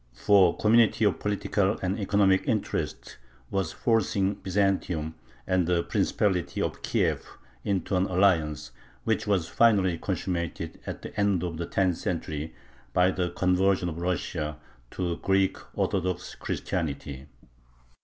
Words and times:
For 0.15 0.57
community 0.57 1.05
of 1.05 1.19
political 1.19 1.77
and 1.83 1.99
economic 1.99 2.47
interests 2.47 3.17
was 3.51 3.71
forcing 3.71 4.33
Byzantium 4.33 5.13
and 5.45 5.67
the 5.67 5.83
Principality 5.83 6.59
of 6.59 6.81
Kiev 6.81 7.37
into 7.63 7.95
an 7.95 8.07
alliance, 8.07 8.71
which 9.03 9.27
was 9.27 9.47
finally 9.47 9.99
consummated 9.99 10.79
at 10.87 11.03
the 11.03 11.15
end 11.19 11.43
of 11.43 11.57
the 11.57 11.67
tenth 11.67 11.97
century 11.97 12.55
by 12.93 13.11
the 13.11 13.29
conversion 13.29 13.89
of 13.89 13.99
Russia 13.99 14.57
to 14.89 15.17
Greek 15.17 15.57
Orthodox 15.77 16.33
Christianity. 16.33 17.27